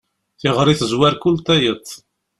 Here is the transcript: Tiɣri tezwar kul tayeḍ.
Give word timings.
Tiɣri 0.39 0.73
tezwar 0.79 1.13
kul 1.21 1.37
tayeḍ. 1.45 1.87